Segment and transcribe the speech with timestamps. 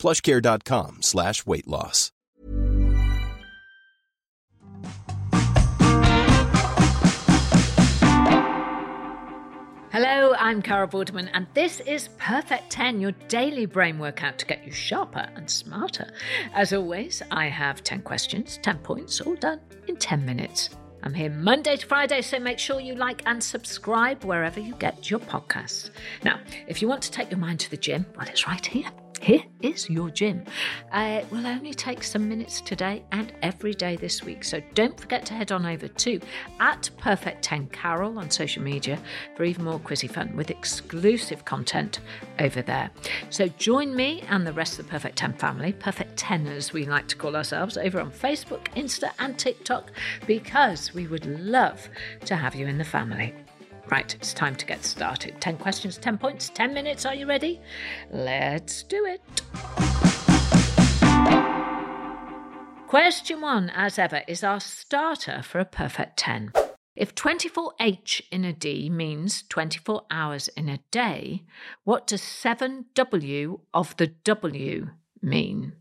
[0.00, 2.10] plushcare.com slash weight loss.
[9.92, 14.64] Hello, I'm Carol Vorderman, and this is Perfect 10, your daily brain workout to get
[14.64, 16.10] you sharper and smarter.
[16.54, 20.70] As always, I have 10 questions, 10 points, all done in 10 minutes.
[21.02, 25.10] I'm here Monday to Friday, so make sure you like and subscribe wherever you get
[25.10, 25.90] your podcasts.
[26.24, 26.38] Now,
[26.68, 28.90] if you want to take your mind to the gym, well, it's right here.
[29.20, 30.44] Here is your gym.
[30.90, 34.42] Uh, it will only take some minutes today and every day this week.
[34.42, 36.20] So don't forget to head on over to
[36.58, 38.98] at Perfect 10 Carol on social media
[39.36, 42.00] for even more quizzy fun with exclusive content
[42.38, 42.90] over there.
[43.28, 46.86] So join me and the rest of the Perfect 10 family, Perfect 10 as we
[46.86, 49.90] like to call ourselves, over on Facebook, Insta, and TikTok
[50.26, 51.90] because we would love
[52.24, 53.34] to have you in the family.
[53.90, 55.40] Right, it's time to get started.
[55.40, 57.04] 10 questions, 10 points, 10 minutes.
[57.04, 57.60] Are you ready?
[58.12, 59.20] Let's do it.
[62.86, 66.52] Question one, as ever, is our starter for a perfect 10.
[66.94, 71.44] If 24H in a D means 24 hours in a day,
[71.82, 75.72] what does 7W of the W mean?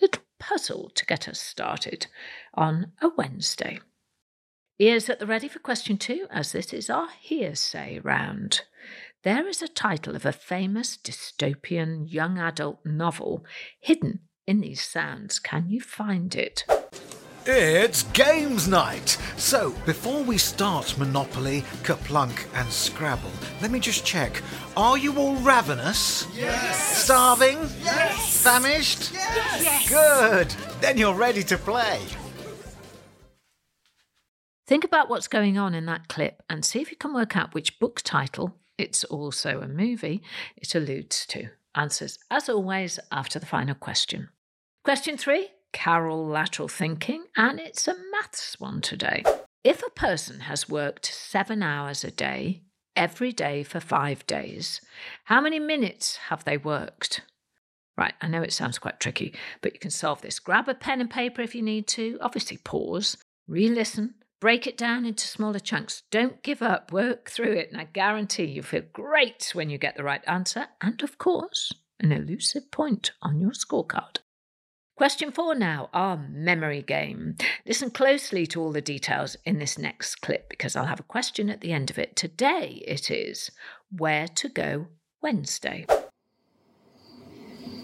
[0.00, 2.06] Little puzzle to get us started
[2.54, 3.80] on a Wednesday.
[4.80, 8.60] Ears at the ready for question two, as this is our hearsay round.
[9.24, 13.44] There is a title of a famous dystopian young adult novel
[13.80, 15.40] hidden in these sounds.
[15.40, 16.64] Can you find it?
[17.44, 19.18] It's games night!
[19.36, 24.40] So, before we start Monopoly, KerPlunk, and Scrabble, let me just check.
[24.76, 26.28] Are you all ravenous?
[26.36, 27.04] Yes!
[27.04, 27.58] Starving?
[27.82, 28.44] Yes!
[28.44, 29.12] Famished?
[29.12, 29.88] Yes!
[29.88, 30.50] Good!
[30.80, 32.00] Then you're ready to play.
[34.68, 37.54] Think about what's going on in that clip and see if you can work out
[37.54, 40.20] which book title, it's also a movie,
[40.58, 41.48] it alludes to.
[41.74, 44.28] Answers, as always, after the final question.
[44.84, 49.24] Question three Carol lateral thinking, and it's a maths one today.
[49.64, 52.60] If a person has worked seven hours a day,
[52.94, 54.82] every day for five days,
[55.24, 57.22] how many minutes have they worked?
[57.96, 60.38] Right, I know it sounds quite tricky, but you can solve this.
[60.38, 62.18] Grab a pen and paper if you need to.
[62.20, 66.02] Obviously, pause, re listen, Break it down into smaller chunks.
[66.10, 66.92] Don't give up.
[66.92, 67.70] Work through it.
[67.72, 70.66] And I guarantee you feel great when you get the right answer.
[70.80, 74.18] And of course, an elusive point on your scorecard.
[74.96, 77.36] Question four now, our memory game.
[77.66, 81.50] Listen closely to all the details in this next clip because I'll have a question
[81.50, 82.16] at the end of it.
[82.16, 83.50] Today it is
[83.96, 84.86] where to go
[85.22, 85.86] Wednesday.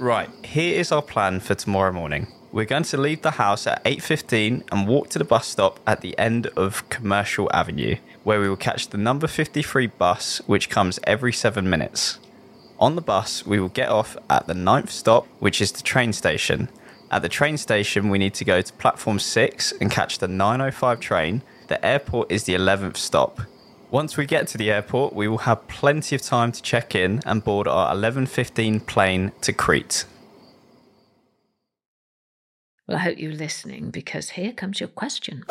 [0.00, 2.26] Right, here is our plan for tomorrow morning.
[2.54, 6.02] We're going to leave the house at 8:15 and walk to the bus stop at
[6.02, 11.00] the end of Commercial Avenue, where we will catch the number 53 bus which comes
[11.02, 12.20] every 7 minutes.
[12.78, 16.12] On the bus, we will get off at the ninth stop, which is the train
[16.12, 16.68] station.
[17.10, 21.00] At the train station, we need to go to platform 6 and catch the 905
[21.00, 21.42] train.
[21.66, 23.40] The airport is the 11th stop.
[23.90, 27.20] Once we get to the airport, we will have plenty of time to check in
[27.26, 30.04] and board our 11:15 plane to Crete.
[32.86, 35.44] Well, I hope you're listening because here comes your question.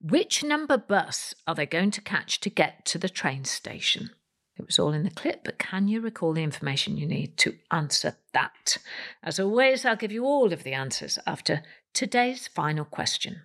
[0.00, 4.10] Which number bus are they going to catch to get to the train station?
[4.56, 7.56] It was all in the clip, but can you recall the information you need to
[7.70, 8.78] answer that?
[9.22, 13.42] As always, I'll give you all of the answers after today's final question.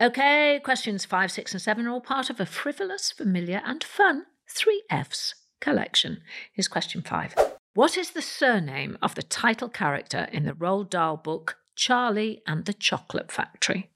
[0.00, 4.26] Okay, questions five, six, and seven are all part of a frivolous, familiar, and fun
[4.48, 6.20] three F's collection.
[6.52, 7.34] Here's question five
[7.74, 12.64] What is the surname of the title character in the Roald Dahl book Charlie and
[12.64, 13.90] the Chocolate Factory.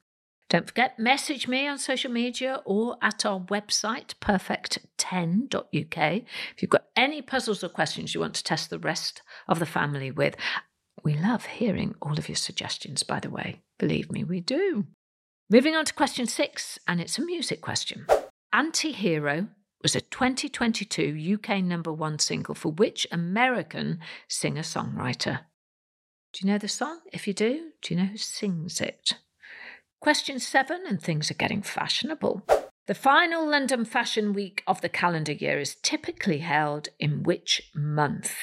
[0.48, 6.12] Don't forget, message me on social media or at our website, perfect10.uk,
[6.54, 9.66] if you've got any puzzles or questions you want to test the rest of the
[9.66, 10.36] family with.
[11.02, 13.62] We love hearing all of your suggestions, by the way.
[13.78, 14.86] Believe me, we do.
[15.50, 18.06] Moving on to question six, and it's a music question.
[18.52, 19.48] Anti Hero
[19.82, 25.40] was a 2022 UK number one single for which American singer songwriter?
[26.36, 27.00] Do you know the song?
[27.14, 29.14] If you do, do you know who sings it?
[30.02, 32.42] Question seven, and things are getting fashionable.
[32.86, 38.34] The final London Fashion Week of the calendar year is typically held in which month?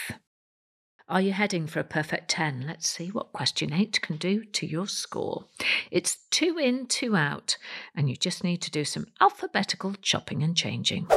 [1.08, 2.66] Are you heading for a perfect 10?
[2.66, 5.46] Let's see what question 8 can do to your score.
[5.92, 7.58] It's two in, two out,
[7.94, 11.08] and you just need to do some alphabetical chopping and changing.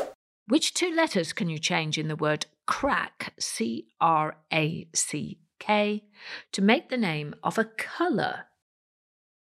[0.46, 6.04] Which two letters can you change in the word crack, C R A C K,
[6.52, 8.46] to make the name of a colour?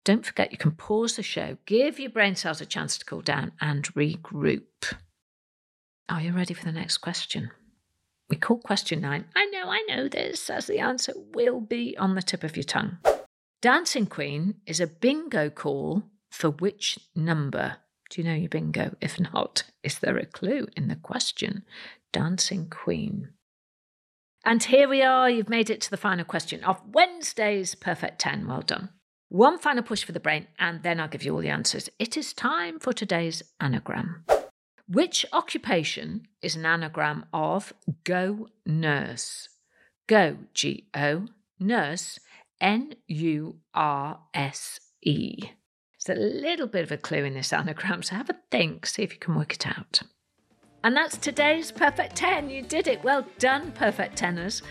[0.05, 3.23] Don't forget you can pause the show, give your brain cells a chance to cool
[3.23, 4.95] down, and regroup.
[6.09, 7.51] Are you ready for the next question?
[8.29, 9.27] We call question nine.
[9.35, 12.65] I know, I know this, as the answer will be on the tip of your
[12.65, 12.99] tongue.
[13.63, 17.79] Dancing Queen is a bingo call for which number?
[18.11, 18.95] Do you know your bingo?
[19.01, 21.65] If not, is there a clue in the question?
[22.13, 23.31] Dancing Queen.
[24.47, 28.47] And here we are, you've made it to the final question of Wednesday's Perfect 10.
[28.47, 28.91] Well done.
[29.29, 31.89] One final push for the brain, and then I'll give you all the answers.
[31.99, 34.25] It is time for today's anagram.
[34.87, 37.73] Which occupation is an anagram of
[38.05, 39.49] go nurse?
[40.07, 41.27] Go, G O,
[41.59, 42.21] nurse,
[42.61, 45.39] N U R S E.
[46.07, 49.03] There's a little bit of a clue in this anagram, so have a think, see
[49.03, 50.03] if you can work it out.
[50.87, 52.49] And that's today's Perfect 10.
[52.49, 53.03] You did it.
[53.03, 54.63] Well done, Perfect Tenors.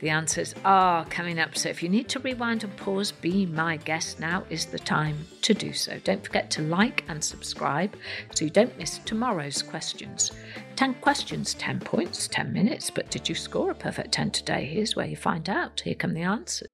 [0.00, 3.76] The answers are coming up, so if you need to rewind and pause, be my
[3.76, 4.18] guest.
[4.18, 6.00] Now is the time to do so.
[6.02, 7.94] Don't forget to like and subscribe
[8.34, 10.32] so you don't miss tomorrow's questions.
[10.74, 14.64] 10 questions, 10 points, 10 minutes, but did you score a perfect 10 today?
[14.64, 15.82] Here's where you find out.
[15.82, 16.73] Here come the answers.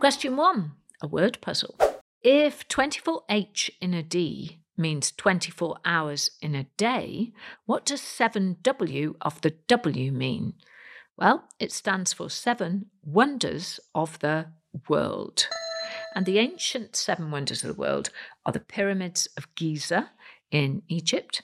[0.00, 0.72] Question one
[1.02, 1.76] a word puzzle.
[2.22, 7.32] If 24H in a D means 24 hours in a day,
[7.66, 10.54] what does 7W of the W mean?
[11.16, 14.46] Well, it stands for Seven Wonders of the
[14.88, 15.48] World.
[16.14, 18.10] And the ancient seven wonders of the world
[18.44, 20.10] are the pyramids of Giza
[20.50, 21.42] in Egypt,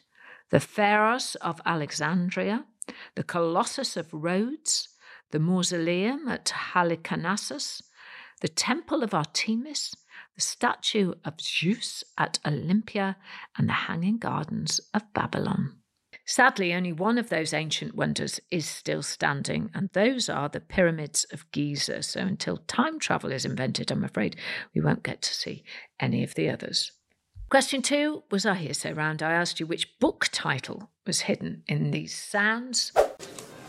[0.51, 2.65] the Pharos of Alexandria,
[3.15, 4.89] the Colossus of Rhodes,
[5.33, 7.83] the mausoleum at Halicarnassus,
[8.41, 9.95] the Temple of Artemis,
[10.35, 13.17] the statue of Zeus at Olympia,
[13.59, 15.77] and the Hanging Gardens of Babylon.
[16.25, 21.27] Sadly, only one of those ancient wonders is still standing, and those are the pyramids
[21.33, 22.03] of Giza.
[22.03, 24.37] So until time travel is invented, I'm afraid
[24.75, 25.65] we won't get to see
[25.99, 26.93] any of the others.
[27.51, 29.23] Question two was our hearsay round.
[29.23, 32.93] I asked you which book title was hidden in these sounds.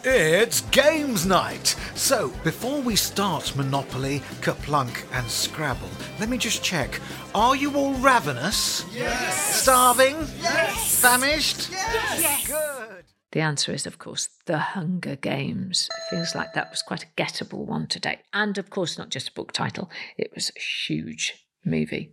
[0.06, 1.78] It's games night!
[1.96, 5.88] So, before we start Monopoly, KerPlunk, and Scrabble,
[6.20, 7.00] let me just check.
[7.34, 8.86] Are you all ravenous?
[8.94, 9.62] Yes!
[9.62, 10.18] Starving?
[10.42, 11.00] Yes!
[11.00, 11.72] Famished?
[11.72, 12.22] Yes!
[12.22, 12.48] yes.
[12.48, 13.06] Good!
[13.32, 15.88] The answer is, of course, The Hunger Games.
[16.10, 18.20] Feels like that was quite a gettable one today.
[18.34, 22.12] And, of course, not just a book title, it was a huge movie.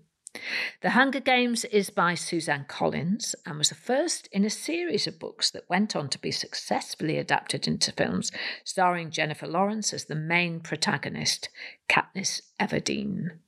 [0.82, 5.18] The Hunger Games is by Suzanne Collins and was the first in a series of
[5.18, 8.32] books that went on to be successfully adapted into films,
[8.64, 11.48] starring Jennifer Lawrence as the main protagonist,
[11.88, 13.38] Katniss Everdeen.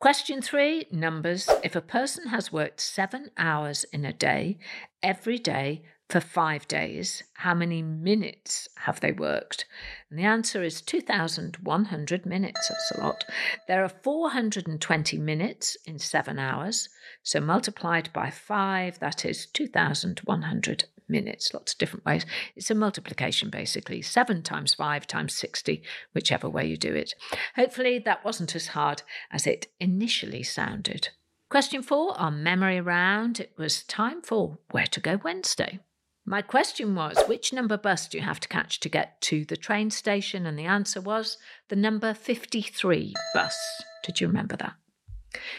[0.00, 1.48] Question three numbers.
[1.62, 4.58] If a person has worked seven hours in a day,
[5.02, 5.82] every day,
[6.12, 9.64] for five days, how many minutes have they worked?
[10.10, 12.68] And the answer is 2,100 minutes.
[12.68, 13.24] That's a lot.
[13.66, 16.90] There are 420 minutes in seven hours.
[17.22, 21.54] So multiplied by five, that is 2,100 minutes.
[21.54, 22.26] Lots of different ways.
[22.56, 24.02] It's a multiplication basically.
[24.02, 27.14] Seven times five times 60, whichever way you do it.
[27.56, 29.00] Hopefully that wasn't as hard
[29.30, 31.08] as it initially sounded.
[31.48, 33.40] Question four, our memory round.
[33.40, 35.80] It was time for Where to Go Wednesday.
[36.24, 39.56] My question was which number bus do you have to catch to get to the
[39.56, 40.46] train station?
[40.46, 41.36] And the answer was
[41.68, 43.82] the number 53 bus.
[44.04, 44.74] Did you remember that?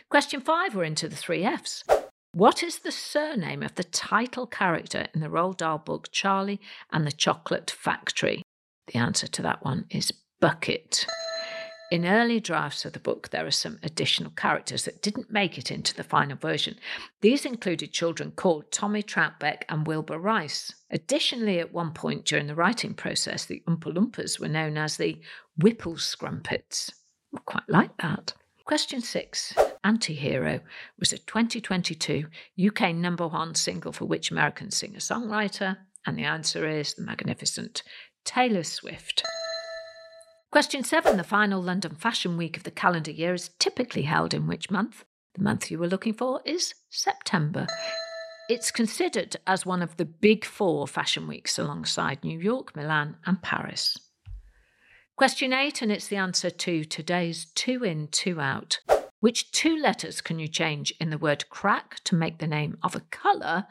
[0.09, 1.83] Question five, we're into the three F's.
[2.31, 7.05] What is the surname of the title character in the Roald Dahl book Charlie and
[7.05, 8.41] the Chocolate Factory?
[8.87, 11.05] The answer to that one is Bucket.
[11.91, 15.69] In early drafts of the book, there are some additional characters that didn't make it
[15.69, 16.75] into the final version.
[17.21, 20.73] These included children called Tommy Troutbeck and Wilbur Rice.
[20.89, 25.21] Additionally, at one point during the writing process, the Oompa Loompas were known as the
[25.57, 26.91] Whipple Scrumpets.
[27.45, 28.33] Quite like that.
[28.65, 29.53] Question six.
[29.83, 30.61] Antihero
[30.97, 32.25] was a 2022
[32.65, 35.77] UK number one single for which American singer songwriter?
[36.05, 37.83] And the answer is the magnificent
[38.23, 39.23] Taylor Swift.
[40.53, 44.45] Question seven The final London Fashion Week of the calendar year is typically held in
[44.45, 45.03] which month?
[45.33, 47.65] The month you were looking for is September.
[48.47, 53.41] It's considered as one of the big four fashion weeks alongside New York, Milan, and
[53.41, 53.97] Paris.
[55.15, 58.79] Question eight, and it's the answer to today's two in, two out.
[59.21, 62.95] Which two letters can you change in the word crack to make the name of
[62.95, 63.65] a colour?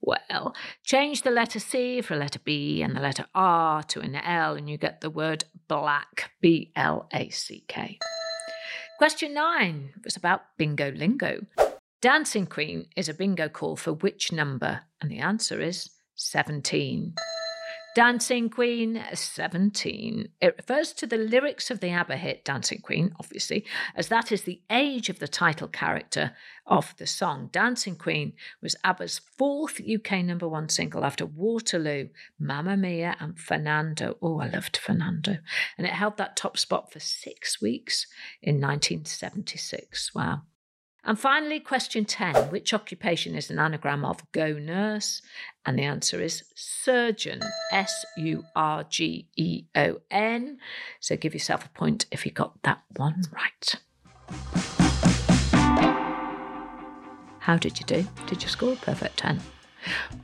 [0.00, 4.14] Well, change the letter C for a letter B and the letter R to an
[4.14, 8.00] L, and you get the word black, B L A C K.
[8.98, 11.46] Question nine was about bingo lingo.
[12.02, 14.80] Dancing Queen is a bingo call for which number?
[15.00, 17.14] And the answer is 17.
[17.96, 20.28] Dancing Queen uh, 17.
[20.40, 23.64] It refers to the lyrics of the ABBA hit Dancing Queen, obviously,
[23.96, 26.32] as that is the age of the title character
[26.66, 27.48] of the song.
[27.50, 34.16] Dancing Queen was ABBA's fourth UK number one single after Waterloo, Mamma Mia, and Fernando.
[34.22, 35.38] Oh, I loved Fernando.
[35.76, 38.06] And it held that top spot for six weeks
[38.40, 40.14] in 1976.
[40.14, 40.42] Wow.
[41.04, 45.22] And finally, question 10 Which occupation is an anagram of go nurse?
[45.64, 47.40] And the answer is surgeon,
[47.72, 50.58] S U R G E O N.
[51.00, 53.74] So give yourself a point if you got that one right.
[57.40, 58.06] How did you do?
[58.26, 59.40] Did you score a perfect 10?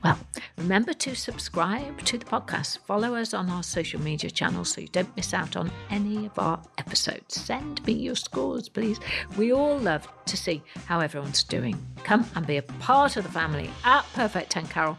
[0.04, 0.18] Well,
[0.59, 2.78] remember to subscribe to the podcast.
[2.87, 6.38] Follow us on our social media channels so you don't miss out on any of
[6.38, 6.61] our
[6.97, 7.38] episodes.
[7.43, 8.99] Send me your scores, please.
[9.37, 11.76] We all love to see how everyone's doing.
[12.05, 14.97] Come and be a part of the family at Perfect 10 Carol,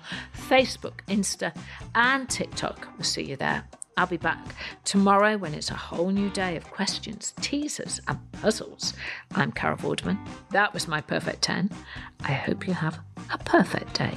[0.48, 1.56] Facebook, Insta,
[1.96, 2.88] and TikTok.
[2.96, 3.64] We'll see you there.
[3.98, 4.38] I'll be back
[4.84, 8.94] tomorrow when it's a whole new day of questions, teasers, and puzzles.
[9.34, 10.20] I'm Carol Vorderman.
[10.52, 11.72] That was my perfect 10.
[12.26, 13.00] I hope you have
[13.34, 14.14] a perfect day.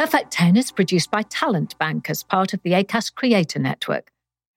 [0.00, 4.10] Perfect 10 is produced by Talent Bank as part of the ACAST Creator Network.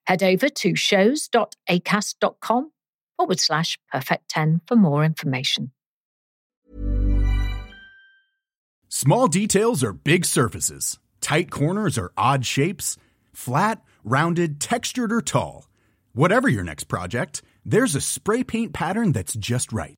[0.05, 2.71] Head over to shows.acast.com
[3.17, 5.73] forward slash perfect 10 for more information.
[8.88, 12.95] Small details are big surfaces, tight corners are odd shapes,
[13.33, 15.67] flat, rounded, textured, or tall.
[16.13, 19.97] Whatever your next project, there's a spray paint pattern that's just right.